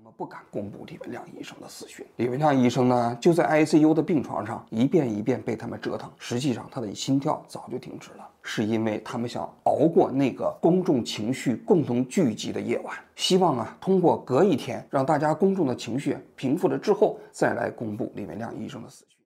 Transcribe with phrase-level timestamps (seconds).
[0.00, 2.06] 他们不敢公布李文亮医生的死讯。
[2.16, 6.10] 李文亮医生呢，就在 ICU 的病床上一遍一遍被他们折腾。
[6.16, 19.19] 实际上，他的心跳早就停止了，是因为他们想熬过那个公众情绪共同聚集的夜晚，希望啊，通过隔一天让大家公众的情绪平复了之后，再来公布李文亮医生的死讯。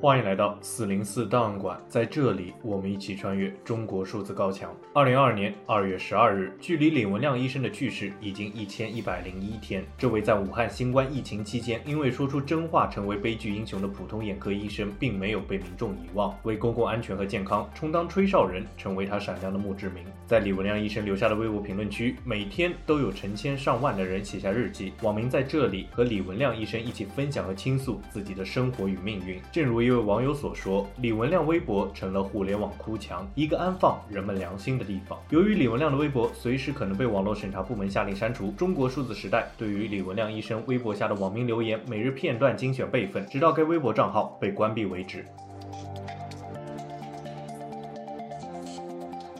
[0.00, 4.72] 欢迎来到四零四档案馆，在这里，我们一起穿越中国数字高墙。
[4.94, 9.84] 二零二二年二月十二日，距离李文亮医生的去世已经一千一百零一天。
[9.98, 20.04] 这位在武汉新冠疫情期间因为说出真话成为悲剧英雄的普通眼科医生，并没有被民众遗忘，为公共安全和健康充当吹哨人，成为他闪亮的墓志铭。
[20.28, 29.40] 在李文亮医生留下的微博评论区，每天都有成千上万的人写下日记，网民在这里和李文亮医生一起分享和倾诉自己的生活与命运。
[29.50, 35.18] 正如一位网友所说，李文亮微博成了互联网哭墙，一个安放人们良心的地方。
[35.30, 45.24] 由于李文亮的微博随时可能被网络审查部门下令删除，中国数字时代对于李文亮医生微博下的网民留言每日片段精选备份，直到该微博账号被关闭为止。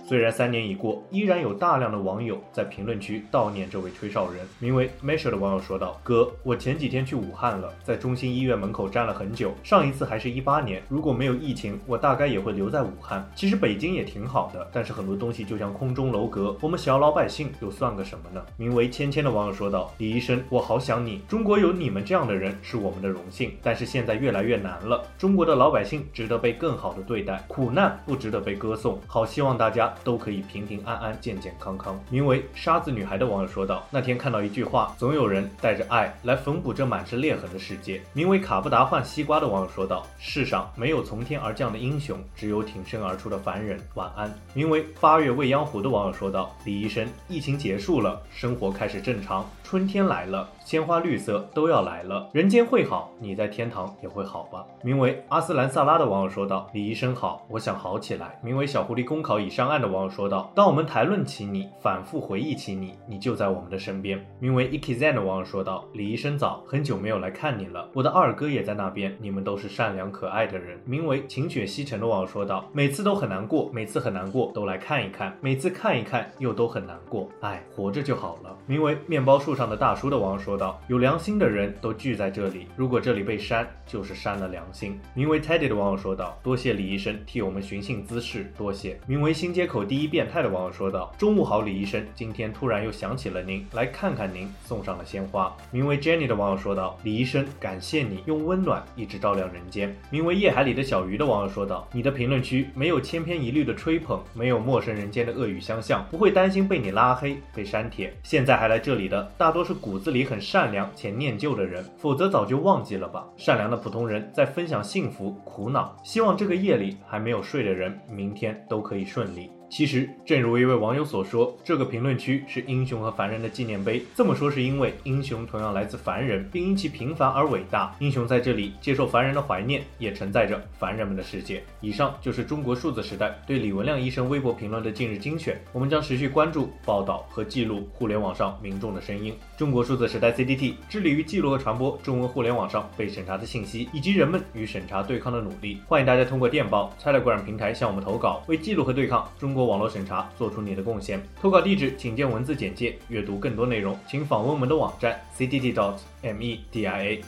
[0.08, 4.48] 虽然三年已过，依然有大量的网友在评论区悼念这位吹哨人。
[4.58, 9.52] 名为 Measure 的网友说道：“哥，我前几天去武汉了，在中心医院门口站了很久。
[9.62, 13.30] 上一次还是一八年，如果没有疫情，我大概也会留在武汉。
[13.34, 21.20] 其实北京也挺好的，但是很多东西就像空中楼阁，我们小老百姓又算个什么呢？”名为芊芊的网友说道：“李医生，我好想你。
[21.28, 25.04] 中国有你们这样的人是我们的荣幸，但是现在越来越难了。
[25.18, 28.98] 中国的老百姓值得被更好的对待，苦难不值得被歌颂。
[29.06, 31.98] 好希望大家。”都可以平平安安、健健康康。
[32.10, 43.78] 名为沙子女孩的网友说道：“那天看到一句话，总有人带着爱来缝补这满是裂痕的世界。”名为卡布达换西瓜的网友说道：“世上没有从天而降的英雄，只有挺身而出的凡人。
[43.94, 54.62] 晚安。”名为八月未央湖的网友说道：“李医生，疫情结束了，生活开始正常，春天来了。”鲜花绿色都要来了，人间会好，你在天堂也会好吧？
[54.82, 80.78] 名为阿斯兰萨拉的网友说道：“李医生好，我想好起来。”名为小狐狸公考已上岸的网友说道：“当我们谈论起你，反复回忆起你，你就在我们的身边。”名为 Ikizan 的网友说道：“李医生早，很久没有来看你了，我的二哥也在那边，你们都是善良可爱的人。”名为晴雪西沉的网友说道：“每次都很难过，每次很难过都来看一看，每次看一看又都很难过，哎，活着就好了。”名为面包树上的大叔的网友说道。
[80.88, 84.98] 有良心的人都聚在这里，如果这里被删，就是删了良心。
[85.14, 108.12] 名为 Teddy 的网友说道：“多谢李医生替我们寻衅滋事，多谢。”名为新街口第一变态的网友说道：“中午好，李医生，今天突然又想起了您，来看看您，送上了鲜花。”名为 Jenny 的网友说道：“李医生，感谢你用温暖一直照亮人间。”名为夜海里的小鱼的网友说道：“你的评论区没有千篇一律的吹捧，没有陌生人间的恶语相向，不会担心被你拉黑、被删帖。
[108.22, 113.24] 现在还来这里的，大多是骨子里很善良。”且念旧的人，否则早就忘记了吧。
[113.36, 119.50] 善良的普通人在分享幸福、苦恼，希望这个夜里还没有睡的人，明天都可以顺利。
[119.70, 124.02] 其实，正如一位网友所说，这个评论区是英雄和凡人的纪念碑。
[124.16, 127.94] 这么说是因为英雄同样来自凡人，并因其平凡而伟大。
[127.98, 131.62] 英雄在这里接受凡人的怀念，也承载着凡人们的世界。
[131.82, 135.60] 以上就是中国数字时代对李文亮医生微博评论的近日精选。
[135.72, 139.36] 我们将持续关注、报道和记录互联网上民众的声音。
[139.58, 145.78] 中国数字时代 CDT 致力于记录和传播中文互联网上被审查的信息，以及人们与审查对抗的努力。
[145.86, 151.20] 欢迎大家通过电报、Telegram 平台向我们投稿，为记录和对抗中通过网络审查，做出你的贡献。
[151.42, 152.96] 投稿地址请见文字简介。
[153.08, 157.20] 阅读更多内容，请访问我们的网站 cdd.dot.me.dia。